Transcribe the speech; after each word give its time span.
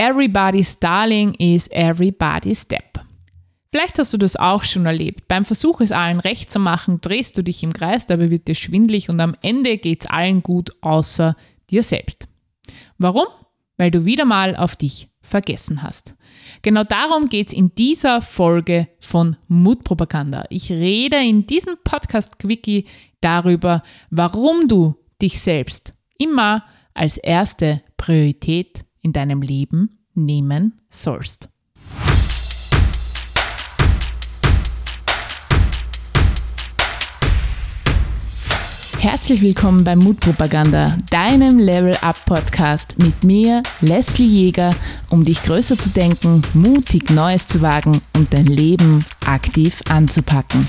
Everybody's 0.00 0.78
Darling 0.78 1.34
is 1.34 1.68
everybody's 1.68 2.62
Step. 2.62 3.04
Vielleicht 3.70 3.98
hast 3.98 4.14
du 4.14 4.16
das 4.16 4.34
auch 4.34 4.64
schon 4.64 4.86
erlebt. 4.86 5.28
Beim 5.28 5.44
Versuch, 5.44 5.82
es 5.82 5.92
allen 5.92 6.20
recht 6.20 6.50
zu 6.50 6.58
machen, 6.58 7.02
drehst 7.02 7.36
du 7.36 7.42
dich 7.42 7.62
im 7.62 7.74
Kreis, 7.74 8.06
dabei 8.06 8.30
wird 8.30 8.48
dir 8.48 8.54
schwindlig 8.54 9.10
und 9.10 9.20
am 9.20 9.34
Ende 9.42 9.76
geht 9.76 10.04
es 10.04 10.10
allen 10.10 10.42
gut, 10.42 10.70
außer 10.80 11.36
dir 11.68 11.82
selbst. 11.82 12.28
Warum? 12.96 13.26
Weil 13.76 13.90
du 13.90 14.06
wieder 14.06 14.24
mal 14.24 14.56
auf 14.56 14.74
dich 14.74 15.10
vergessen 15.20 15.82
hast. 15.82 16.14
Genau 16.62 16.82
darum 16.82 17.28
geht 17.28 17.48
es 17.48 17.52
in 17.52 17.74
dieser 17.74 18.22
Folge 18.22 18.88
von 19.02 19.36
Mutpropaganda. 19.48 20.46
Ich 20.48 20.70
rede 20.70 21.18
in 21.18 21.46
diesem 21.46 21.76
Podcast-Quickie 21.84 22.86
darüber, 23.20 23.82
warum 24.08 24.66
du 24.66 24.96
dich 25.20 25.42
selbst 25.42 25.92
immer 26.16 26.64
als 26.94 27.18
erste 27.18 27.82
Priorität 27.98 28.86
in 29.02 29.12
deinem 29.12 29.42
Leben 29.42 29.98
nehmen 30.14 30.80
sollst. 30.88 31.48
Herzlich 38.98 39.40
willkommen 39.40 39.82
bei 39.82 39.96
Mutpropaganda, 39.96 40.98
deinem 41.10 41.58
Level 41.58 41.96
Up 42.02 42.22
Podcast 42.26 42.98
mit 42.98 43.24
mir, 43.24 43.62
Leslie 43.80 44.26
Jäger, 44.26 44.74
um 45.08 45.24
dich 45.24 45.42
größer 45.42 45.78
zu 45.78 45.88
denken, 45.88 46.42
mutig 46.52 47.08
Neues 47.08 47.46
zu 47.46 47.62
wagen 47.62 47.98
und 48.14 48.34
dein 48.34 48.44
Leben 48.44 49.02
aktiv 49.24 49.80
anzupacken. 49.88 50.68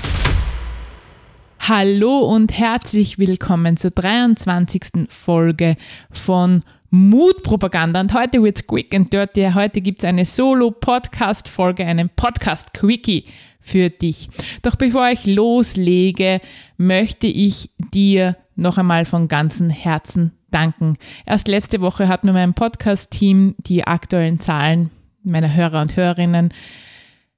Hallo 1.60 2.20
und 2.20 2.58
herzlich 2.58 3.18
willkommen 3.18 3.76
zur 3.76 3.90
23. 3.90 5.08
Folge 5.10 5.76
von 6.10 6.62
Mutpropaganda. 6.94 8.00
Und 8.02 8.12
heute 8.12 8.42
wird 8.42 8.58
es 8.58 8.66
quick 8.66 8.94
and 8.94 9.10
dirty. 9.10 9.48
Heute 9.54 9.80
gibt 9.80 10.02
es 10.02 10.04
eine 10.04 10.26
Solo-Podcast-Folge, 10.26 11.86
einen 11.86 12.10
Podcast-Quickie 12.10 13.24
für 13.60 13.88
dich. 13.88 14.28
Doch 14.60 14.76
bevor 14.76 15.08
ich 15.08 15.24
loslege, 15.24 16.42
möchte 16.76 17.28
ich 17.28 17.70
dir 17.94 18.36
noch 18.56 18.76
einmal 18.76 19.06
von 19.06 19.26
ganzem 19.26 19.70
Herzen 19.70 20.32
danken. 20.50 20.98
Erst 21.24 21.48
letzte 21.48 21.80
Woche 21.80 22.08
hat 22.08 22.24
mir 22.24 22.34
mein 22.34 22.52
Podcast-Team 22.52 23.54
die 23.56 23.86
aktuellen 23.86 24.38
Zahlen 24.38 24.90
meiner 25.22 25.54
Hörer 25.54 25.80
und 25.80 25.96
Hörerinnen 25.96 26.52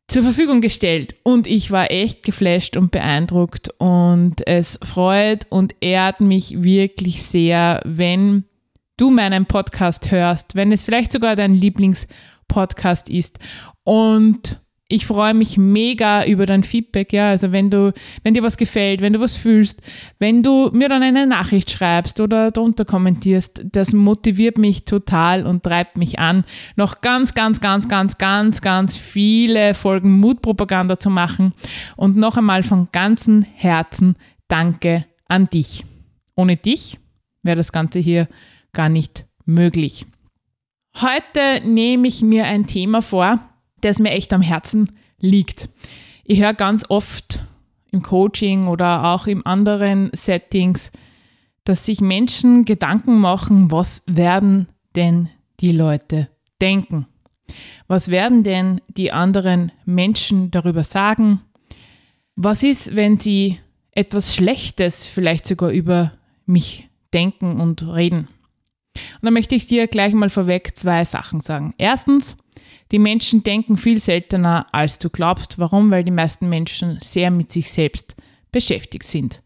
zur 0.09 0.25
Verfügung 0.25 0.63
gestellt 0.63 1.15
und 1.23 1.47
ich 1.47 1.71
war 1.71 1.93
echt 1.93 2.25
geflasht 2.25 2.77
und 2.77 2.91
beeindruckt 2.91 3.71
und 3.79 4.45
es 4.49 4.81
freut 4.83 5.47
und 5.49 5.77
ehrt 5.81 6.21
mich 6.21 6.61
wirklich 6.65 7.23
sehr, 7.23 7.81
wenn 7.85 8.47
du 8.97 9.11
meinen 9.11 9.47
Podcast 9.47 10.11
hörst, 10.11 10.55
wenn 10.55 10.73
es 10.73 10.85
vielleicht 10.85 11.13
sogar 11.13 11.37
dein 11.37 11.55
Lieblingspodcast 11.55 13.11
ist 13.11 13.39
und 13.83 14.61
ich 14.87 15.07
freue 15.07 15.33
mich 15.33 15.57
mega 15.57 16.27
über 16.27 16.45
dein 16.45 16.63
Feedback, 16.63 17.13
ja. 17.13 17.31
Also 17.31 17.53
wenn 17.53 17.71
du, 17.71 17.93
wenn 18.23 18.35
dir 18.35 18.43
was 18.43 18.59
gefällt, 18.59 19.01
wenn 19.01 19.15
du 19.15 19.21
was 19.21 19.35
fühlst, 19.35 19.81
wenn 20.19 20.43
du 20.43 20.71
mir 20.73 20.91
dann 20.91 21.03
eine 21.03 21.27
Nachricht 21.27 21.71
schreibst 21.71 22.21
oder 22.21 22.51
darunter 22.51 22.85
kommentierst, 22.85 23.63
das 23.73 23.95
motiviert 23.95 24.59
mich 24.59 24.85
total 24.85 25.47
und 25.47 25.65
treibt 25.65 25.97
mich 25.97 26.19
an, 26.19 26.45
noch 26.77 27.01
ganz, 27.01 27.35
ganz, 27.35 27.61
ganz, 27.61 27.89
ganz, 27.89 28.19
ganz, 28.19 28.61
ganz 28.61 28.97
viele 28.99 29.75
Folgen 29.75 30.21
Mutpropaganda 30.21 30.99
zu 30.99 31.09
machen. 31.09 31.55
Und 31.97 32.17
noch 32.17 32.37
einmal 32.37 32.63
von 32.63 32.89
ganzem 32.93 33.43
Herzen 33.55 34.17
Danke 34.49 35.07
an 35.27 35.49
dich. 35.49 35.85
Ohne 36.37 36.57
dich 36.57 36.99
wäre 37.43 37.57
das 37.57 37.73
Ganze 37.73 38.01
hier 38.01 38.29
gar 38.75 38.89
nicht 38.89 39.27
möglich. 39.47 40.07
Heute 40.97 41.61
nehme 41.65 42.07
ich 42.07 42.23
mir 42.23 42.45
ein 42.45 42.67
Thema 42.67 43.03
vor, 43.03 43.41
das 43.81 43.99
mir 43.99 44.11
echt 44.11 44.33
am 44.33 44.43
Herzen 44.43 44.91
liegt. 45.19 45.69
Ich 46.25 46.41
höre 46.41 46.55
ganz 46.55 46.85
oft 46.89 47.45
im 47.91 48.03
Coaching 48.03 48.67
oder 48.67 49.05
auch 49.07 49.27
in 49.27 49.45
anderen 49.47 50.11
Settings, 50.15 50.93
dass 51.65 51.87
sich 51.87 52.01
Menschen 52.01 52.65
Gedanken 52.65 53.19
machen, 53.19 53.71
was 53.71 54.03
werden 54.07 54.69
denn 54.95 55.31
die 55.61 55.73
Leute 55.73 56.29
denken? 56.61 57.07
Was 57.87 58.09
werden 58.09 58.43
denn 58.43 58.81
die 58.89 59.13
anderen 59.13 59.73
Menschen 59.85 60.51
darüber 60.51 60.85
sagen? 60.85 61.41
Was 62.37 62.63
ist, 62.63 62.97
wenn 62.97 63.19
sie 63.19 63.59
etwas 63.93 64.35
Schlechtes 64.35 65.07
vielleicht 65.07 65.47
sogar 65.47 65.71
über 65.71 66.13
mich 66.47 66.89
denken 67.13 67.61
und 67.61 67.87
reden? 67.87 68.29
Und 68.95 69.27
da 69.27 69.31
möchte 69.31 69.55
ich 69.55 69.67
dir 69.67 69.87
gleich 69.87 70.13
mal 70.13 70.31
vorweg 70.31 70.77
zwei 70.77 71.05
Sachen 71.05 71.41
sagen. 71.41 71.75
Erstens, 71.79 72.37
die 72.93 72.99
Menschen 72.99 73.43
denken 73.43 73.77
viel 73.77 73.99
seltener, 73.99 74.67
als 74.73 74.99
du 74.99 75.11
glaubst. 75.11 75.59
Warum? 75.59 75.91
Weil 75.91 76.05
die 76.05 76.13
meisten 76.13 76.49
Menschen 76.49 76.99
sehr 77.03 77.31
mit 77.31 77.51
sich 77.51 77.71
selbst 77.71 78.15
beschäftigt 78.53 79.07
sind. 79.07 79.43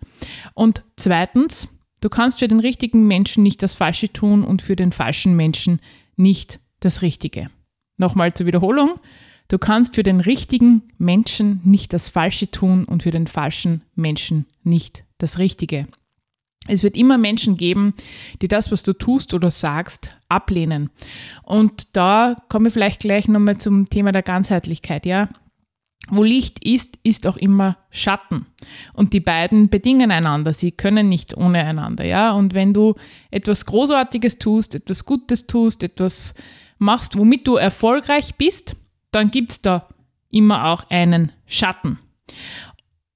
Und 0.55 0.83
zweitens, 0.97 1.69
du 2.01 2.09
kannst 2.09 2.41
für 2.41 2.49
den 2.49 2.61
richtigen 2.61 3.07
Menschen 3.07 3.43
nicht 3.43 3.63
das 3.63 3.75
Falsche 3.75 4.13
tun 4.13 4.45
und 4.45 4.63
für 4.63 4.77
den 4.77 4.93
falschen 4.93 5.35
Menschen 5.35 5.81
nicht 6.17 6.61
das 6.81 7.03
Richtige. 7.03 7.51
Nochmal 7.97 8.35
zur 8.35 8.47
Wiederholung. 8.47 9.01
Du 9.49 9.57
kannst 9.59 9.95
für 9.95 10.03
den 10.03 10.21
richtigen 10.21 10.83
Menschen 10.99 11.61
nicht 11.65 11.93
das 11.95 12.11
Falsche 12.11 12.51
tun 12.51 12.85
und 12.85 13.03
für 13.03 13.11
den 13.11 13.27
falschen 13.27 13.83
Menschen 13.95 14.47
nicht 14.63 15.05
das 15.17 15.39
Richtige. 15.39 15.87
Es 16.67 16.83
wird 16.83 16.97
immer 16.97 17.17
Menschen 17.19 17.57
geben, 17.57 17.95
die 18.43 18.49
das, 18.49 18.71
was 18.71 18.83
du 18.83 18.93
tust 18.93 19.33
oder 19.33 19.51
sagst, 19.51 20.11
ablehnen. 20.29 20.91
Und 21.43 21.97
da 21.97 22.37
komme 22.49 22.69
ich 22.69 22.75
vielleicht 22.75 23.01
gleich 23.01 23.29
nochmal 23.29 23.59
zum 23.59 23.89
Thema 23.89 24.13
der 24.13 24.23
Ganzheitlichkeit, 24.23 25.07
ja. 25.07 25.29
Wo 26.11 26.23
Licht 26.23 26.65
ist, 26.65 26.99
ist 27.03 27.27
auch 27.27 27.37
immer 27.37 27.77
Schatten. 27.91 28.47
Und 28.93 29.13
die 29.13 29.21
beiden 29.21 29.69
bedingen 29.69 30.11
einander. 30.11 30.53
Sie 30.53 30.71
können 30.71 31.09
nicht 31.09 31.37
ohne 31.37 31.65
einander, 31.65 32.05
ja. 32.05 32.33
Und 32.33 32.55
wenn 32.55 32.73
du 32.73 32.95
etwas 33.31 33.67
Großartiges 33.67 34.39
tust, 34.39 34.75
etwas 34.75 35.05
Gutes 35.05 35.47
tust, 35.47 35.83
etwas 35.83 36.35
machst, 36.79 37.19
womit 37.19 37.47
du 37.47 37.57
erfolgreich 37.57 38.37
bist, 38.37 38.77
dann 39.11 39.31
gibt 39.31 39.53
es 39.53 39.63
da 39.63 39.89
immer 40.31 40.67
auch 40.67 40.89
einen 40.91 41.33
Schatten. 41.47 41.99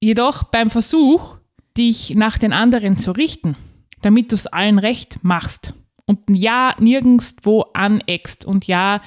Jedoch 0.00 0.42
beim 0.44 0.70
Versuch, 0.70 1.36
dich 1.76 2.14
nach 2.14 2.38
den 2.38 2.52
anderen 2.52 2.96
zu 2.96 3.12
richten, 3.12 3.56
damit 4.02 4.32
du 4.32 4.36
es 4.36 4.46
allen 4.46 4.78
recht 4.78 5.18
machst 5.22 5.74
und 6.06 6.20
ja 6.28 6.74
nirgendwo 6.78 7.62
aneckst 7.74 8.44
und 8.44 8.66
ja 8.66 9.00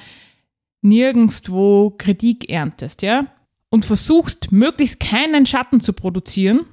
nirgendwo 0.82 1.94
Kritik 1.96 2.48
erntest, 2.48 3.02
ja, 3.02 3.26
und 3.70 3.84
versuchst 3.84 4.52
möglichst 4.52 5.00
keinen 5.00 5.46
Schatten 5.46 5.80
zu 5.80 5.92
produzieren, 5.92 6.66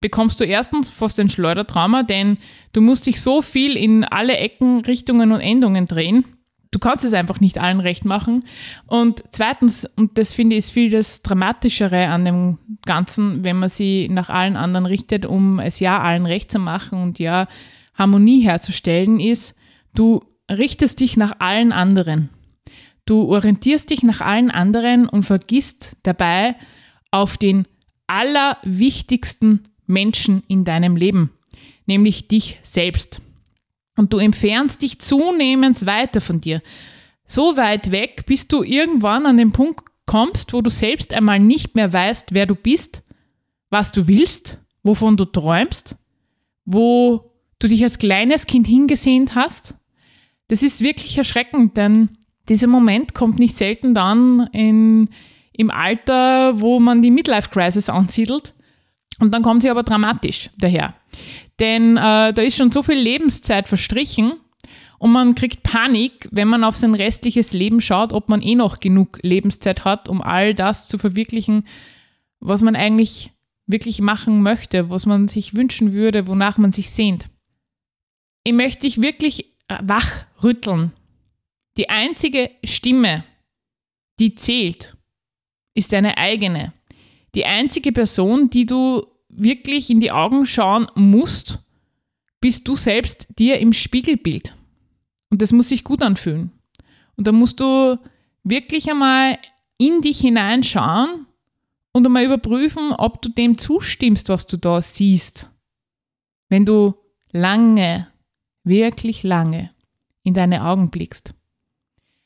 bekommst 0.00 0.40
du 0.40 0.44
erstens 0.44 0.88
fast 0.88 1.20
ein 1.20 1.30
Schleudertrauma, 1.30 2.02
denn 2.02 2.38
du 2.72 2.80
musst 2.80 3.06
dich 3.06 3.20
so 3.20 3.42
viel 3.42 3.76
in 3.76 4.04
alle 4.04 4.36
Ecken, 4.36 4.80
Richtungen 4.80 5.32
und 5.32 5.40
Endungen 5.40 5.86
drehen, 5.86 6.24
du 6.70 6.78
kannst 6.78 7.04
es 7.04 7.12
einfach 7.12 7.40
nicht 7.40 7.58
allen 7.58 7.80
recht 7.80 8.04
machen. 8.04 8.44
Und 8.86 9.24
zweitens, 9.30 9.86
und 9.96 10.18
das 10.18 10.32
finde 10.32 10.56
ich 10.56 10.60
ist 10.60 10.70
viel 10.70 10.90
das 10.90 11.22
Dramatischere 11.22 12.08
an 12.08 12.24
dem 12.24 12.58
Ganzen, 12.86 13.44
wenn 13.44 13.58
man 13.58 13.70
sie 13.70 14.08
nach 14.08 14.30
allen 14.30 14.56
anderen 14.56 14.86
richtet, 14.86 15.26
um 15.26 15.58
es 15.58 15.80
ja 15.80 16.00
allen 16.00 16.26
recht 16.26 16.50
zu 16.50 16.58
machen 16.58 17.02
und 17.02 17.18
ja 17.18 17.48
Harmonie 17.94 18.42
herzustellen, 18.42 19.20
ist, 19.20 19.54
du 19.94 20.22
richtest 20.50 21.00
dich 21.00 21.16
nach 21.16 21.34
allen 21.38 21.72
anderen. 21.72 22.30
Du 23.04 23.24
orientierst 23.24 23.90
dich 23.90 24.02
nach 24.02 24.20
allen 24.20 24.50
anderen 24.50 25.08
und 25.08 25.22
vergisst 25.24 25.96
dabei 26.02 26.54
auf 27.10 27.36
den 27.36 27.66
allerwichtigsten 28.06 29.64
Menschen 29.86 30.42
in 30.46 30.64
deinem 30.64 30.96
Leben, 30.96 31.32
nämlich 31.86 32.28
dich 32.28 32.60
selbst. 32.62 33.20
Und 34.00 34.14
du 34.14 34.16
entfernst 34.16 34.80
dich 34.80 34.98
zunehmend 34.98 35.84
weiter 35.84 36.22
von 36.22 36.40
dir. 36.40 36.62
So 37.26 37.58
weit 37.58 37.90
weg, 37.90 38.24
bis 38.24 38.48
du 38.48 38.62
irgendwann 38.62 39.26
an 39.26 39.36
den 39.36 39.52
Punkt 39.52 39.84
kommst, 40.06 40.54
wo 40.54 40.62
du 40.62 40.70
selbst 40.70 41.12
einmal 41.12 41.38
nicht 41.38 41.74
mehr 41.74 41.92
weißt, 41.92 42.32
wer 42.32 42.46
du 42.46 42.54
bist, 42.54 43.02
was 43.68 43.92
du 43.92 44.06
willst, 44.06 44.58
wovon 44.82 45.18
du 45.18 45.26
träumst, 45.26 45.96
wo 46.64 47.30
du 47.58 47.68
dich 47.68 47.82
als 47.82 47.98
kleines 47.98 48.46
Kind 48.46 48.66
hingesehnt 48.66 49.34
hast. 49.34 49.74
Das 50.48 50.62
ist 50.62 50.80
wirklich 50.80 51.18
erschreckend, 51.18 51.76
denn 51.76 52.08
dieser 52.48 52.68
Moment 52.68 53.12
kommt 53.12 53.38
nicht 53.38 53.58
selten 53.58 53.92
dann 53.92 54.48
in, 54.54 55.10
im 55.52 55.70
Alter, 55.70 56.58
wo 56.58 56.80
man 56.80 57.02
die 57.02 57.10
Midlife-Crisis 57.10 57.90
ansiedelt. 57.90 58.54
Und 59.18 59.34
dann 59.34 59.42
kommt 59.42 59.60
sie 59.62 59.68
aber 59.68 59.82
dramatisch 59.82 60.48
daher. 60.56 60.94
Denn 61.60 61.96
äh, 61.96 62.32
da 62.32 62.42
ist 62.42 62.56
schon 62.56 62.72
so 62.72 62.82
viel 62.82 62.98
Lebenszeit 62.98 63.68
verstrichen 63.68 64.32
und 64.98 65.12
man 65.12 65.34
kriegt 65.34 65.62
Panik, 65.62 66.28
wenn 66.32 66.48
man 66.48 66.64
auf 66.64 66.76
sein 66.76 66.94
restliches 66.94 67.52
Leben 67.52 67.80
schaut, 67.80 68.12
ob 68.12 68.28
man 68.28 68.42
eh 68.42 68.54
noch 68.54 68.80
genug 68.80 69.18
Lebenszeit 69.22 69.84
hat, 69.84 70.08
um 70.08 70.22
all 70.22 70.54
das 70.54 70.88
zu 70.88 70.98
verwirklichen, 70.98 71.64
was 72.40 72.62
man 72.62 72.76
eigentlich 72.76 73.30
wirklich 73.66 74.00
machen 74.00 74.42
möchte, 74.42 74.90
was 74.90 75.06
man 75.06 75.28
sich 75.28 75.54
wünschen 75.54 75.92
würde, 75.92 76.26
wonach 76.26 76.58
man 76.58 76.72
sich 76.72 76.90
sehnt. 76.90 77.28
Ich 78.44 78.52
möchte 78.52 78.82
dich 78.82 79.00
wirklich 79.00 79.46
wachrütteln, 79.68 80.92
Die 81.76 81.88
einzige 81.88 82.50
Stimme, 82.64 83.24
die 84.18 84.34
zählt, 84.34 84.96
ist 85.74 85.92
deine 85.92 86.18
eigene. 86.18 86.72
Die 87.34 87.46
einzige 87.46 87.92
Person, 87.92 88.50
die 88.50 88.66
du 88.66 89.06
wirklich 89.30 89.90
in 89.90 90.00
die 90.00 90.10
Augen 90.10 90.46
schauen 90.46 90.86
musst, 90.94 91.60
bist 92.40 92.66
du 92.68 92.74
selbst 92.74 93.28
dir 93.38 93.58
im 93.58 93.72
Spiegelbild. 93.72 94.54
Und 95.28 95.42
das 95.42 95.52
muss 95.52 95.68
sich 95.68 95.84
gut 95.84 96.02
anfühlen. 96.02 96.50
Und 97.16 97.26
da 97.26 97.32
musst 97.32 97.60
du 97.60 97.98
wirklich 98.42 98.90
einmal 98.90 99.38
in 99.78 100.00
dich 100.00 100.20
hineinschauen 100.20 101.26
und 101.92 102.06
einmal 102.06 102.24
überprüfen, 102.24 102.92
ob 102.92 103.22
du 103.22 103.28
dem 103.28 103.58
zustimmst, 103.58 104.28
was 104.28 104.46
du 104.46 104.56
da 104.56 104.80
siehst. 104.80 105.48
Wenn 106.48 106.64
du 106.64 106.94
lange, 107.30 108.08
wirklich 108.64 109.22
lange 109.22 109.70
in 110.22 110.34
deine 110.34 110.64
Augen 110.64 110.90
blickst. 110.90 111.34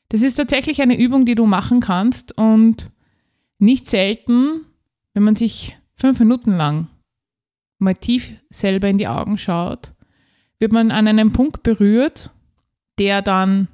Das 0.08 0.22
ist 0.22 0.36
tatsächlich 0.36 0.80
eine 0.80 0.98
Übung, 0.98 1.24
die 1.24 1.34
du 1.34 1.46
machen 1.46 1.80
kannst 1.80 2.36
und 2.38 2.90
nicht 3.58 3.86
selten, 3.86 4.64
wenn 5.12 5.22
man 5.22 5.36
sich 5.36 5.76
fünf 5.96 6.18
Minuten 6.18 6.56
lang 6.56 6.88
mal 7.84 7.94
tief 7.94 8.32
selber 8.50 8.88
in 8.88 8.98
die 8.98 9.08
Augen 9.08 9.38
schaut, 9.38 9.92
wird 10.58 10.72
man 10.72 10.90
an 10.90 11.06
einem 11.06 11.32
Punkt 11.32 11.62
berührt, 11.62 12.30
der 12.98 13.22
dann 13.22 13.68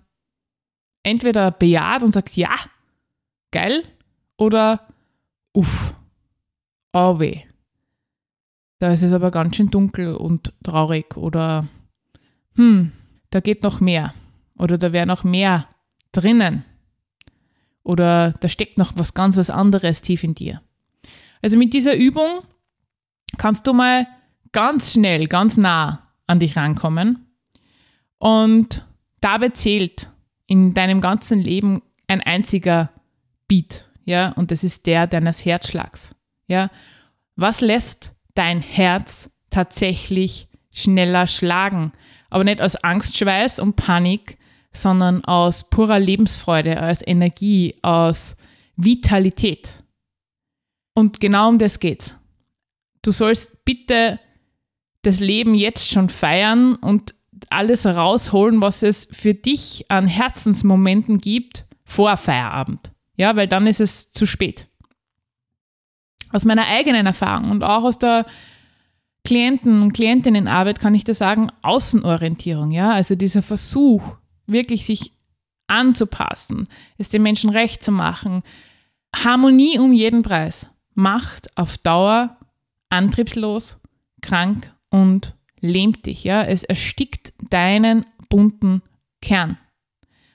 entweder 1.03 1.51
bejaht 1.51 2.03
und 2.03 2.13
sagt, 2.13 2.37
ja, 2.37 2.55
geil, 3.51 3.85
oder 4.37 4.89
uff, 5.53 5.95
oh 6.93 7.19
weh. 7.19 7.41
Da 8.79 8.93
ist 8.93 9.03
es 9.03 9.13
aber 9.13 9.31
ganz 9.31 9.57
schön 9.57 9.71
dunkel 9.71 10.15
und 10.15 10.55
traurig 10.63 11.17
oder 11.17 11.69
hm, 12.57 12.93
da 13.29 13.41
geht 13.41 13.63
noch 13.63 13.81
mehr 13.81 14.15
oder 14.57 14.79
da 14.79 14.93
wäre 14.93 15.07
noch 15.07 15.23
mehr 15.23 15.69
drinnen 16.13 16.65
oder 17.83 18.33
da 18.41 18.49
steckt 18.49 18.79
noch 18.79 18.93
was 18.97 19.13
ganz 19.15 19.37
was 19.37 19.51
anderes 19.51 20.01
tief 20.01 20.25
in 20.25 20.35
dir. 20.35 20.63
Also 21.43 21.59
mit 21.59 21.75
dieser 21.75 21.95
Übung 21.95 22.43
kannst 23.39 23.67
du 23.67 23.73
mal 23.73 24.07
ganz 24.53 24.93
schnell, 24.93 25.27
ganz 25.27 25.57
nah 25.57 26.09
an 26.27 26.41
dich 26.41 26.57
rankommen 26.57 27.27
und 28.19 28.85
dabei 29.21 29.51
zählt 29.51 30.11
in 30.47 30.75
deinem 30.75 31.01
ganzen 31.01 31.41
Leben 31.41 31.83
ein 32.07 32.21
einziger 32.21 32.91
Beat, 33.49 33.89
ja, 34.05 34.31
und 34.33 34.51
das 34.51 34.65
ist 34.65 34.87
der 34.87 35.07
deines 35.07 35.45
Herzschlags, 35.45 36.15
ja. 36.47 36.71
Was 37.37 37.61
lässt 37.61 38.15
dein 38.35 38.61
Herz 38.61 39.31
tatsächlich 39.49 40.49
schneller 40.71 41.27
schlagen? 41.27 41.93
Aber 42.29 42.45
nicht 42.45 42.61
aus 42.61 42.77
Angstschweiß 42.77 43.59
und 43.61 43.77
Panik, 43.77 44.39
sondern 44.73 45.25
aus 45.25 45.69
purer 45.69 45.99
Lebensfreude, 45.99 46.83
aus 46.83 47.01
Energie, 47.05 47.75
aus 47.83 48.37
Vitalität. 48.77 49.83
Und 50.95 51.21
genau 51.21 51.49
um 51.49 51.59
das 51.59 51.81
geht's. 51.81 52.20
Du 53.03 53.11
sollst 53.11 53.65
bitte 53.65 54.19
das 55.03 55.21
Leben 55.21 55.55
jetzt 55.55 55.89
schon 55.89 56.09
feiern 56.09 56.75
und 56.75 57.15
alles 57.49 57.87
rausholen, 57.87 58.61
was 58.61 58.83
es 58.83 59.09
für 59.11 59.35
dich 59.35 59.91
an 59.91 60.07
Herzensmomenten 60.07 61.19
gibt 61.19 61.67
vor 61.85 62.17
Feierabend. 62.17 62.93
Ja, 63.17 63.37
weil 63.37 63.49
dann 63.49 63.67
ist 63.67 63.81
es 63.81 64.13
zu 64.13 64.27
spät. 64.27 64.69
Aus 66.33 66.45
meiner 66.45 66.67
eigenen 66.67 67.07
Erfahrung 67.07 67.51
und 67.51 67.65
auch 67.65 67.83
aus 67.83 67.99
der 67.99 68.27
Klienten- 69.25 69.83
und 69.83 69.93
Klientinnenarbeit 69.93 70.79
kann 70.79 70.95
ich 70.95 71.05
dir 71.05 71.15
sagen, 71.15 71.51
Außenorientierung, 71.63 72.71
ja, 72.71 72.93
also 72.93 73.15
dieser 73.15 73.43
Versuch, 73.43 74.17
wirklich 74.47 74.87
sich 74.87 75.13
anzupassen, 75.67 76.67
es 76.99 77.11
den 77.11 77.23
Menschen 77.23 77.51
recht 77.51 77.83
zu 77.83 77.93
machen, 77.93 78.43
Harmonie 79.15 79.79
um 79.79 79.93
jeden 79.93 80.23
Preis, 80.23 80.67
macht 80.95 81.57
auf 81.57 81.79
Dauer 81.79 82.37
antriebslos, 82.91 83.81
krank 84.21 84.73
und 84.91 85.35
lähmt 85.61 86.07
dich. 86.07 86.25
Ja? 86.25 86.43
Es 86.43 86.65
erstickt 86.65 87.33
deinen 87.49 88.05
bunten 88.29 88.83
Kern. 89.23 89.59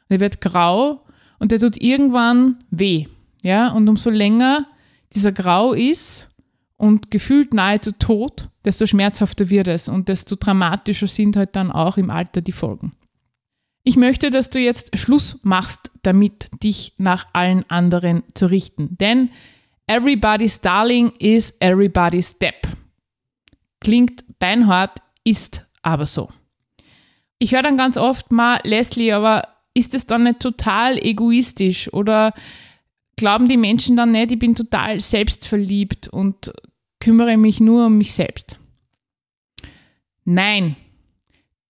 Und 0.08 0.16
er 0.16 0.20
wird 0.20 0.42
grau 0.42 1.06
und 1.40 1.52
der 1.52 1.60
tut 1.60 1.80
irgendwann 1.82 2.64
weh. 2.72 3.08
Ja? 3.44 3.70
Und 3.70 3.88
umso 3.88 4.10
länger 4.10 4.68
dieser 5.14 5.32
Grau 5.32 5.74
ist 5.74 6.30
und 6.78 7.12
gefühlt 7.12 7.54
nahezu 7.54 7.92
tot, 7.94 8.50
desto 8.66 8.86
schmerzhafter 8.86 9.50
wird 9.50 9.68
es 9.68 9.88
und 9.88 10.10
desto 10.10 10.36
dramatischer 10.36 11.08
sind 11.08 11.36
halt 11.38 11.56
dann 11.56 11.72
auch 11.72 11.98
im 11.98 12.10
Alter 12.10 12.42
die 12.42 12.52
Folgen. 12.52 12.94
Ich 13.84 13.98
möchte, 13.98 14.32
dass 14.32 14.50
du 14.50 14.60
jetzt 14.60 14.98
Schluss 14.98 15.42
machst 15.44 15.92
damit, 16.02 16.50
dich 16.64 16.94
nach 16.98 17.28
allen 17.34 17.70
anderen 17.70 18.24
zu 18.34 18.48
richten. 18.48 18.98
Denn 18.98 19.30
everybody's 19.88 20.60
darling 20.60 21.12
is 21.20 21.54
everybody's 21.60 22.32
step. 22.32 22.68
Klingt 23.82 24.24
beinhart, 24.40 25.00
ist 25.24 25.68
aber 25.82 26.06
so. 26.06 26.30
Ich 27.40 27.54
höre 27.54 27.64
dann 27.64 27.78
ganz 27.78 27.98
oft 27.98 28.32
mal, 28.32 28.60
Leslie, 28.64 29.12
aber 29.12 29.44
ist 29.74 29.94
es 29.94 30.08
dann 30.08 30.24
nicht 30.24 30.40
total 30.40 30.98
egoistisch 30.98 31.92
oder 31.94 32.34
glauben 33.18 33.48
die 33.48 33.58
Menschen 33.58 33.96
dann 33.96 34.12
nicht, 34.12 34.32
ich 34.32 34.40
bin 34.40 34.56
total 34.56 35.00
selbstverliebt 35.00 36.08
und 36.08 36.52
kümmere 37.00 37.38
mich 37.38 37.60
nur 37.60 37.88
um 37.88 37.98
mich 37.98 38.14
selbst? 38.14 38.58
Nein, 40.24 40.76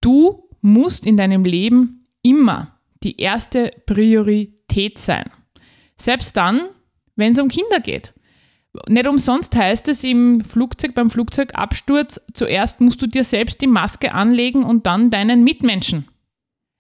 du 0.02 0.48
musst 0.62 1.06
in 1.06 1.18
deinem 1.18 1.44
Leben 1.44 2.06
immer 2.22 2.80
die 3.04 3.20
erste 3.20 3.70
Priorität 3.86 4.98
sein. 4.98 5.30
Selbst 5.98 6.38
dann, 6.38 6.70
wenn 7.16 7.32
es 7.32 7.40
um 7.40 7.48
Kinder 7.48 7.80
geht. 7.80 8.14
Nicht 8.90 9.08
umsonst 9.08 9.56
heißt 9.56 9.88
es 9.88 10.04
im 10.04 10.44
Flugzeug, 10.44 10.94
beim 10.96 11.10
Flugzeugabsturz, 11.10 12.20
zuerst 12.34 12.82
musst 12.82 13.02
du 13.02 13.08
dir 13.08 13.24
selbst 13.24 13.62
die 13.62 13.68
Maske 13.68 14.14
anlegen 14.14 14.64
und 14.64 14.86
dann 14.86 15.10
deinen 15.10 15.44
Mitmenschen. 15.44 16.08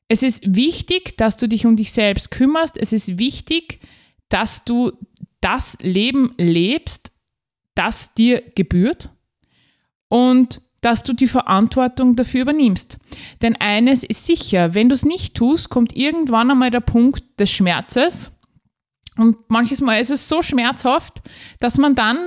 Es 0.08 0.22
ist 0.22 0.56
wichtig, 0.56 1.18
dass 1.18 1.38
du 1.38 1.48
dich 1.48 1.66
um 1.66 1.76
dich 1.76 1.92
selbst 1.92 2.32
kümmerst. 2.32 2.78
Es 2.78 2.94
ist 2.94 3.18
wichtig, 3.18 3.80
dass 4.30 4.64
du 4.66 4.92
das 5.42 5.78
Leben 5.82 6.34
lebst, 6.38 7.12
das 7.76 8.14
dir 8.14 8.44
gebührt 8.56 9.10
und 10.10 10.62
dass 10.81 11.02
du 11.02 11.14
die 11.14 11.28
Verantwortung 11.28 12.16
dafür 12.16 12.42
übernimmst. 12.42 13.00
Denn 13.42 13.56
eines 13.56 14.04
ist 14.04 14.26
sicher, 14.26 14.76
wenn 14.76 14.90
du 14.90 14.94
es 14.94 15.04
nicht 15.04 15.34
tust, 15.34 15.70
kommt 15.70 15.96
irgendwann 15.96 16.52
einmal 16.52 16.70
der 16.70 16.81
Punkt 16.81 17.24
des 17.40 17.50
Schmerzes 17.50 18.31
und 19.18 19.38
manches 19.50 19.81
Mal 19.81 20.00
ist 20.00 20.12
es 20.12 20.28
so 20.28 20.42
schmerzhaft, 20.42 21.22
dass 21.60 21.78
man 21.78 21.95
dann 21.95 22.18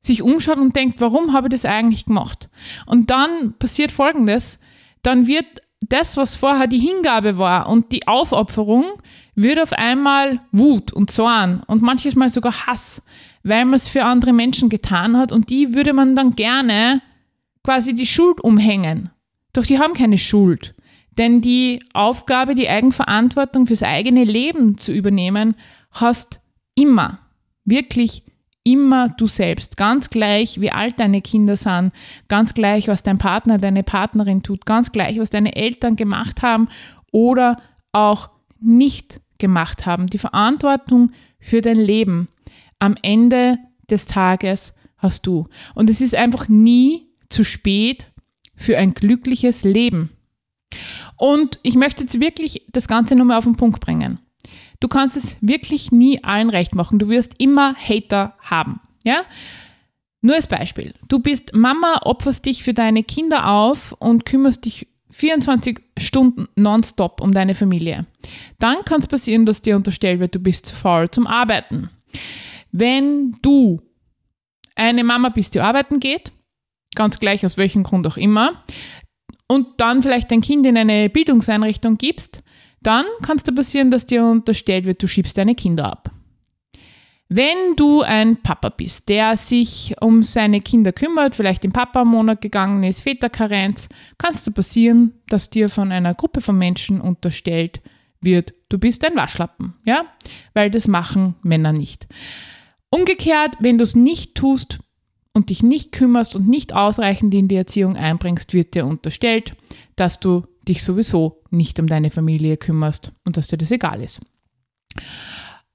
sich 0.00 0.22
umschaut 0.22 0.58
und 0.58 0.76
denkt, 0.76 1.00
warum 1.00 1.32
habe 1.32 1.48
ich 1.48 1.52
das 1.52 1.64
eigentlich 1.64 2.06
gemacht? 2.06 2.48
Und 2.86 3.10
dann 3.10 3.54
passiert 3.58 3.92
Folgendes, 3.92 4.58
dann 5.02 5.26
wird 5.26 5.46
das, 5.80 6.16
was 6.16 6.36
vorher 6.36 6.66
die 6.66 6.78
Hingabe 6.78 7.38
war 7.38 7.68
und 7.68 7.92
die 7.92 8.06
Aufopferung, 8.08 8.84
wird 9.34 9.60
auf 9.60 9.72
einmal 9.72 10.40
Wut 10.50 10.92
und 10.92 11.10
Zorn 11.10 11.62
und 11.66 11.82
manches 11.82 12.16
Mal 12.16 12.30
sogar 12.30 12.66
Hass, 12.66 13.02
weil 13.44 13.64
man 13.64 13.74
es 13.74 13.86
für 13.86 14.04
andere 14.04 14.32
Menschen 14.32 14.68
getan 14.68 15.16
hat 15.16 15.30
und 15.30 15.50
die 15.50 15.74
würde 15.74 15.92
man 15.92 16.16
dann 16.16 16.34
gerne 16.34 17.00
quasi 17.62 17.94
die 17.94 18.06
Schuld 18.06 18.40
umhängen. 18.40 19.10
Doch 19.52 19.64
die 19.64 19.78
haben 19.78 19.94
keine 19.94 20.18
Schuld. 20.18 20.74
Denn 21.18 21.40
die 21.40 21.80
Aufgabe, 21.94 22.54
die 22.54 22.68
Eigenverantwortung 22.68 23.66
fürs 23.66 23.82
eigene 23.82 24.24
Leben 24.24 24.78
zu 24.78 24.92
übernehmen, 24.92 25.56
hast 26.00 26.40
immer, 26.74 27.20
wirklich 27.64 28.24
immer 28.64 29.08
du 29.08 29.26
selbst. 29.26 29.76
Ganz 29.76 30.10
gleich, 30.10 30.60
wie 30.60 30.70
alt 30.70 30.98
deine 30.98 31.22
Kinder 31.22 31.56
sind, 31.56 31.92
ganz 32.28 32.54
gleich, 32.54 32.88
was 32.88 33.02
dein 33.02 33.18
Partner, 33.18 33.58
deine 33.58 33.82
Partnerin 33.82 34.42
tut, 34.42 34.66
ganz 34.66 34.92
gleich, 34.92 35.18
was 35.18 35.30
deine 35.30 35.56
Eltern 35.56 35.96
gemacht 35.96 36.42
haben 36.42 36.68
oder 37.10 37.60
auch 37.92 38.30
nicht 38.60 39.20
gemacht 39.38 39.86
haben. 39.86 40.08
Die 40.08 40.18
Verantwortung 40.18 41.12
für 41.40 41.62
dein 41.62 41.76
Leben 41.76 42.28
am 42.78 42.96
Ende 43.02 43.58
des 43.90 44.06
Tages 44.06 44.74
hast 44.98 45.26
du. 45.26 45.48
Und 45.74 45.88
es 45.88 46.00
ist 46.00 46.14
einfach 46.14 46.48
nie 46.48 47.06
zu 47.30 47.44
spät 47.44 48.10
für 48.54 48.76
ein 48.76 48.92
glückliches 48.92 49.64
Leben. 49.64 50.10
Und 51.16 51.58
ich 51.62 51.76
möchte 51.76 52.02
jetzt 52.02 52.20
wirklich 52.20 52.64
das 52.70 52.88
Ganze 52.88 53.14
nochmal 53.14 53.38
auf 53.38 53.44
den 53.44 53.56
Punkt 53.56 53.80
bringen. 53.80 54.18
Du 54.80 54.88
kannst 54.88 55.16
es 55.16 55.36
wirklich 55.40 55.90
nie 55.90 56.22
allen 56.22 56.50
recht 56.50 56.74
machen. 56.74 56.98
Du 56.98 57.08
wirst 57.08 57.34
immer 57.38 57.74
Hater 57.74 58.34
haben. 58.40 58.80
Ja? 59.04 59.22
Nur 60.20 60.36
als 60.36 60.46
Beispiel. 60.46 60.94
Du 61.08 61.18
bist 61.20 61.54
Mama, 61.54 62.00
opferst 62.02 62.46
dich 62.46 62.62
für 62.62 62.74
deine 62.74 63.02
Kinder 63.02 63.48
auf 63.48 63.92
und 63.98 64.24
kümmerst 64.24 64.64
dich 64.64 64.86
24 65.10 65.80
Stunden 65.96 66.48
nonstop 66.54 67.20
um 67.20 67.32
deine 67.32 67.54
Familie. 67.54 68.06
Dann 68.58 68.84
kann 68.84 69.00
es 69.00 69.06
passieren, 69.06 69.46
dass 69.46 69.62
dir 69.62 69.76
unterstellt 69.76 70.20
wird, 70.20 70.34
du 70.34 70.38
bist 70.38 70.66
zu 70.66 70.76
faul 70.76 71.10
zum 71.10 71.26
Arbeiten. 71.26 71.90
Wenn 72.70 73.36
du 73.42 73.80
eine 74.76 75.02
Mama 75.02 75.30
bist, 75.30 75.54
die 75.54 75.60
arbeiten 75.60 75.98
geht, 75.98 76.32
ganz 76.94 77.18
gleich 77.18 77.44
aus 77.44 77.56
welchem 77.56 77.82
Grund 77.82 78.06
auch 78.06 78.16
immer, 78.16 78.62
und 79.48 79.80
dann 79.80 80.02
vielleicht 80.02 80.30
dein 80.30 80.42
Kind 80.42 80.66
in 80.66 80.76
eine 80.76 81.08
Bildungseinrichtung 81.08 81.96
gibst, 81.96 82.42
dann 82.82 83.04
kann 83.22 83.36
es 83.36 83.42
dir 83.42 83.54
passieren, 83.54 83.90
dass 83.90 84.06
dir 84.06 84.24
unterstellt 84.24 84.84
wird, 84.84 85.02
du 85.02 85.08
schiebst 85.08 85.36
deine 85.36 85.54
Kinder 85.54 85.90
ab. 85.90 86.10
Wenn 87.30 87.76
du 87.76 88.00
ein 88.00 88.38
Papa 88.38 88.70
bist, 88.70 89.10
der 89.10 89.36
sich 89.36 89.94
um 90.00 90.22
seine 90.22 90.62
Kinder 90.62 90.92
kümmert, 90.92 91.36
vielleicht 91.36 91.62
im 91.64 91.72
Papa 91.72 92.00
am 92.00 92.08
Monat 92.08 92.40
gegangen 92.40 92.82
ist, 92.84 93.02
Väterkarenz, 93.02 93.90
kann 94.16 94.32
es 94.32 94.44
dir 94.44 94.52
passieren, 94.52 95.12
dass 95.28 95.50
dir 95.50 95.68
von 95.68 95.92
einer 95.92 96.14
Gruppe 96.14 96.40
von 96.40 96.56
Menschen 96.56 97.02
unterstellt 97.02 97.82
wird, 98.22 98.54
du 98.70 98.78
bist 98.78 99.04
ein 99.04 99.14
Waschlappen, 99.14 99.74
ja? 99.84 100.06
Weil 100.54 100.70
das 100.70 100.88
machen 100.88 101.34
Männer 101.42 101.72
nicht. 101.72 102.08
Umgekehrt, 102.90 103.56
wenn 103.60 103.76
du 103.76 103.82
es 103.82 103.94
nicht 103.94 104.34
tust 104.34 104.78
und 105.34 105.50
dich 105.50 105.62
nicht 105.62 105.92
kümmerst 105.92 106.34
und 106.34 106.48
nicht 106.48 106.74
ausreichend 106.74 107.34
in 107.34 107.48
die 107.48 107.56
Erziehung 107.56 107.96
einbringst, 107.96 108.54
wird 108.54 108.74
dir 108.74 108.86
unterstellt, 108.86 109.54
dass 109.96 110.18
du 110.18 110.46
dich 110.68 110.82
sowieso 110.82 111.42
nicht 111.50 111.78
um 111.80 111.86
deine 111.86 112.10
Familie 112.10 112.56
kümmerst 112.56 113.12
und 113.24 113.36
dass 113.36 113.46
dir 113.46 113.58
das 113.58 113.70
egal 113.70 114.02
ist. 114.02 114.20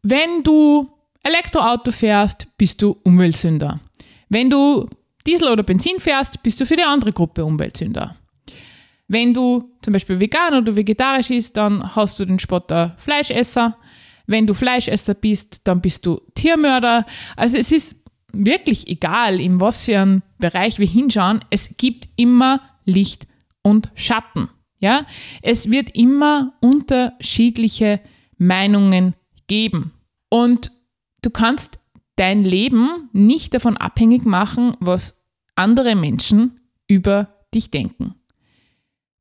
Wenn 0.01 0.43
du 0.43 0.89
Elektroauto 1.23 1.91
fährst, 1.91 2.47
bist 2.57 2.81
du 2.81 2.97
Umweltsünder. 3.03 3.79
Wenn 4.29 4.49
du 4.49 4.89
Diesel 5.25 5.49
oder 5.49 5.63
Benzin 5.63 5.99
fährst, 5.99 6.43
bist 6.43 6.59
du 6.59 6.65
für 6.65 6.75
die 6.75 6.83
andere 6.83 7.13
Gruppe 7.13 7.45
Umweltsünder. 7.45 8.15
Wenn 9.07 9.33
du 9.33 9.71
zum 9.81 9.93
Beispiel 9.93 10.19
vegan 10.19 10.55
oder 10.55 10.75
vegetarisch 10.75 11.27
bist, 11.29 11.55
dann 11.55 11.95
hast 11.95 12.19
du 12.19 12.25
den 12.25 12.39
Spotter 12.39 12.95
Fleischesser. 12.97 13.77
Wenn 14.25 14.47
du 14.47 14.53
Fleischesser 14.53 15.13
bist, 15.13 15.61
dann 15.65 15.81
bist 15.81 16.05
du 16.05 16.21
Tiermörder. 16.35 17.05
Also 17.35 17.57
es 17.57 17.71
ist 17.71 17.95
wirklich 18.31 18.87
egal, 18.87 19.39
in 19.39 19.61
was 19.61 19.85
für 19.85 19.99
einen 19.99 20.23
Bereich 20.39 20.79
wir 20.79 20.87
hinschauen. 20.87 21.43
Es 21.49 21.75
gibt 21.77 22.09
immer 22.15 22.61
Licht 22.85 23.27
und 23.61 23.91
Schatten. 23.95 24.49
Ja, 24.83 25.05
es 25.41 25.71
wird 25.71 25.95
immer 25.95 26.51
unterschiedliche 26.59 28.01
Meinungen 28.37 29.15
geben. 29.47 29.93
Und 30.27 30.73
du 31.21 31.29
kannst 31.29 31.79
dein 32.17 32.43
Leben 32.43 33.09
nicht 33.13 33.53
davon 33.53 33.77
abhängig 33.77 34.25
machen, 34.25 34.75
was 34.81 35.23
andere 35.55 35.95
Menschen 35.95 36.59
über 36.85 37.33
dich 37.55 37.71
denken. 37.71 38.15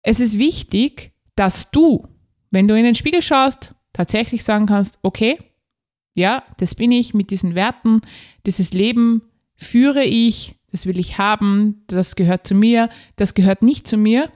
Es 0.02 0.19
ist 0.19 0.37
wichtig, 0.37 1.12
dass 1.37 1.71
du, 1.71 2.09
wenn 2.50 2.66
du 2.66 2.76
in 2.76 2.83
den 2.83 2.97
Spiegel 2.97 3.23
schaust, 3.23 3.76
tatsächlich 3.92 4.42
sagen 4.42 4.66
kannst, 4.66 4.99
okay, 5.02 5.38
ja, 6.14 6.42
das 6.59 6.75
bin 6.75 6.90
ich 6.90 7.14
mit 7.14 7.31
diesen 7.31 7.54
Werten, 7.54 8.00
dieses 8.47 8.73
Leben 8.73 9.23
führe 9.54 10.02
ich, 10.02 10.57
das 10.73 10.87
will 10.87 10.99
ich 10.99 11.19
haben, 11.19 11.85
das 11.87 12.16
gehört 12.16 12.49
zu 12.49 12.57
mir, 12.57 12.88
das 13.14 13.35
gehört 13.35 13.62
nicht 13.62 13.87
zu 13.87 13.97
mir 13.97 14.28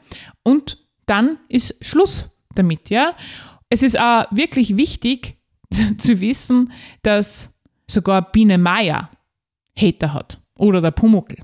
und 0.44 0.85
dann 1.06 1.38
ist 1.48 1.76
Schluss 1.84 2.30
damit, 2.54 2.90
ja. 2.90 3.14
Es 3.68 3.82
ist 3.82 3.98
auch 3.98 4.26
wirklich 4.30 4.76
wichtig 4.76 5.36
zu 5.98 6.20
wissen, 6.20 6.72
dass 7.02 7.50
sogar 7.88 8.30
Biene 8.32 8.58
Meier 8.58 9.10
Hater 9.78 10.12
hat 10.12 10.40
oder 10.58 10.80
der 10.80 10.90
Pumuckel. 10.90 11.38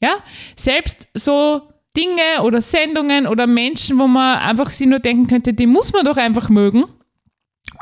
Ja, 0.00 0.16
selbst 0.56 1.08
so 1.14 1.62
Dinge 1.96 2.42
oder 2.42 2.60
Sendungen 2.60 3.26
oder 3.26 3.46
Menschen, 3.46 3.98
wo 3.98 4.06
man 4.06 4.38
einfach 4.38 4.70
sich 4.70 4.86
nur 4.86 4.98
denken 4.98 5.26
könnte, 5.26 5.54
die 5.54 5.66
muss 5.66 5.92
man 5.92 6.04
doch 6.04 6.16
einfach 6.16 6.48
mögen. 6.48 6.84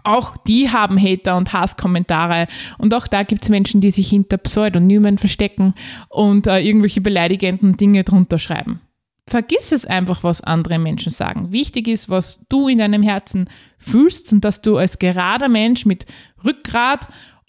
Auch 0.05 0.37
die 0.37 0.71
haben 0.71 1.01
Hater 1.01 1.37
und 1.37 1.53
Hasskommentare. 1.53 2.47
Und 2.79 2.93
auch 2.95 3.07
da 3.07 3.23
gibt 3.23 3.43
es 3.43 3.49
Menschen, 3.49 3.81
die 3.81 3.91
sich 3.91 4.09
hinter 4.09 4.37
Pseudonymen 4.37 5.19
verstecken 5.19 5.75
und 6.09 6.47
äh, 6.47 6.61
irgendwelche 6.61 7.01
beleidigenden 7.01 7.77
Dinge 7.77 8.05
drunter 8.05 8.39
schreiben. 8.39 8.81
Vergiss 9.29 9.71
es 9.73 9.87
einfach, 9.87 10.25
was 10.25 10.41
andere 10.41 10.79
Menschen 10.79 11.13
sagen. 11.13 11.53
Wichtig 11.53 11.89
ist, 11.89 12.09
was 12.09 12.45
du 12.49 12.69
in 12.69 12.79
deinem 12.79 13.03
Herzen 13.03 13.49
fühlst 13.79 14.33
und 14.33 14.45
dass 14.45 14.63
du 14.63 14.77
als 14.77 14.99
gerader 14.99 15.49
Mensch 15.49 15.87
mit 15.87 16.07
Rückgrat 16.45 17.09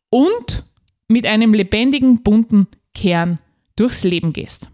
und 0.10 0.66
mit 1.08 1.26
einem 1.26 1.54
lebendigen, 1.54 2.22
bunten 2.22 2.68
Kern 2.94 3.40
durchs 3.76 4.04
Leben 4.04 4.34
gehst. 4.34 4.70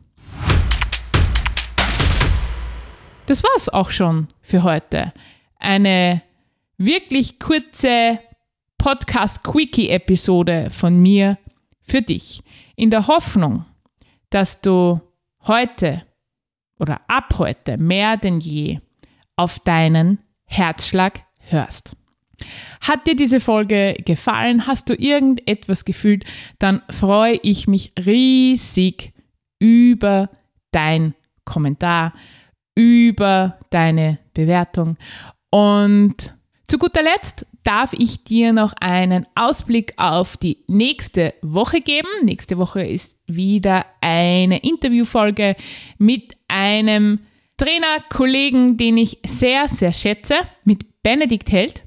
Das 3.26 3.44
war 3.44 3.52
es 3.56 3.70
auch 3.70 3.92
schon 3.92 4.28
für 4.42 4.64
heute. 4.64 5.14
Eine 5.58 6.22
wirklich 6.78 7.40
kurze 7.40 8.20
Podcast-Quickie-Episode 8.78 10.70
von 10.72 11.02
mir 11.02 11.38
für 11.82 12.02
dich. 12.02 12.42
In 12.76 12.90
der 12.90 13.08
Hoffnung, 13.08 13.66
dass 14.30 14.62
du 14.62 15.00
heute 15.46 16.04
oder 16.80 17.02
ab 17.08 17.36
heute 17.38 17.78
mehr 17.78 18.18
denn 18.18 18.40
je 18.40 18.80
auf 19.36 19.60
deinen 19.60 20.20
Herzschlag 20.46 21.22
hörst. 21.40 21.96
Hat 22.82 23.06
dir 23.06 23.16
diese 23.16 23.40
Folge 23.40 23.96
gefallen? 24.06 24.66
Hast 24.66 24.90
du 24.90 24.94
irgendetwas 24.94 25.86
gefühlt? 25.86 26.26
Dann 26.58 26.82
freue 26.90 27.38
ich 27.44 27.68
mich 27.68 27.94
riesig 28.00 29.14
über 29.60 30.30
dein 30.72 31.16
Kommentar, 31.44 32.14
über 32.76 33.60
deine 33.70 34.20
Bewertung. 34.34 34.98
Und 35.52 36.36
zu 36.70 36.78
guter 36.78 37.02
Letzt 37.02 37.48
darf 37.64 37.94
ich 37.94 38.24
dir 38.24 38.54
noch 38.54 38.74
einen 38.80 39.26
Ausblick 39.34 39.94
auf 39.98 40.38
die 40.38 40.64
nächste 40.68 41.34
Woche 41.42 41.80
geben. 41.80 42.08
Nächste 42.24 42.60
Woche 42.60 42.84
ist 42.84 43.18
wieder 43.26 43.88
eine 44.02 44.60
Interviewfolge 44.60 45.56
mit 45.98 46.38
einem 46.48 47.22
Trainer, 47.58 48.04
Kollegen, 48.10 48.78
den 48.78 48.98
ich 48.98 49.18
sehr, 49.26 49.68
sehr 49.68 49.92
schätze, 49.94 50.36
mit 50.64 51.02
Benedikt 51.02 51.52
Held 51.52 51.86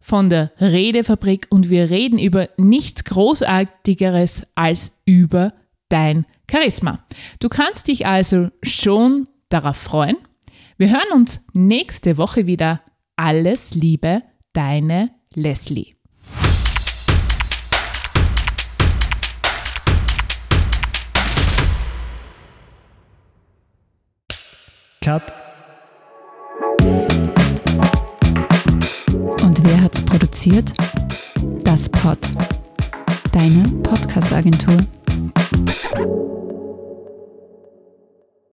von 0.00 0.28
der 0.28 0.50
Redefabrik 0.60 1.46
und 1.50 1.70
wir 1.70 1.88
reden 1.88 2.18
über 2.18 2.48
nichts 2.56 3.04
Großartigeres 3.04 4.48
als 4.56 4.94
über 5.04 5.52
dein 5.90 6.26
Charisma. 6.50 7.04
Du 7.38 7.48
kannst 7.48 7.86
dich 7.86 8.04
also 8.04 8.48
schon 8.64 9.28
darauf 9.48 9.76
freuen. 9.76 10.16
Wir 10.76 10.90
hören 10.90 11.12
uns 11.14 11.40
nächste 11.52 12.16
Woche 12.18 12.46
wieder. 12.46 12.80
Alles 13.20 13.74
Liebe, 13.74 14.22
deine 14.52 15.10
Leslie. 15.34 15.96
Cut. 25.02 25.22
Und 29.42 29.64
wer 29.64 29.82
hat's 29.82 30.00
produziert? 30.04 30.72
Das 31.64 31.88
Pod. 31.88 32.18
Deine 33.32 33.68
Podcast-Agentur. 33.82 34.76